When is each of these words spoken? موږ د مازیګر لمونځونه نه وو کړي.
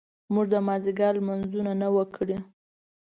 موږ 0.33 0.45
د 0.53 0.55
مازیګر 0.67 1.13
لمونځونه 1.19 1.71
نه 1.81 1.87
وو 1.93 2.03
کړي. 2.15 2.37